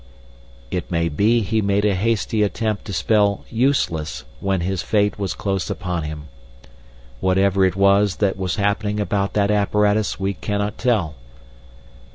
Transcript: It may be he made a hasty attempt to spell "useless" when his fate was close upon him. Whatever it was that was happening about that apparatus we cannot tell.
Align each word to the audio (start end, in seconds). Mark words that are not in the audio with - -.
It 0.71 0.89
may 0.89 1.09
be 1.09 1.41
he 1.41 1.61
made 1.61 1.85
a 1.85 1.93
hasty 1.93 2.41
attempt 2.41 2.85
to 2.85 2.91
spell 2.93 3.45
"useless" 3.51 4.23
when 4.39 4.61
his 4.61 4.81
fate 4.81 5.19
was 5.19 5.35
close 5.35 5.69
upon 5.69 6.01
him. 6.01 6.27
Whatever 7.19 7.63
it 7.65 7.75
was 7.75 8.15
that 8.15 8.35
was 8.35 8.55
happening 8.55 8.99
about 8.99 9.33
that 9.33 9.51
apparatus 9.51 10.19
we 10.19 10.33
cannot 10.33 10.79
tell. 10.79 11.13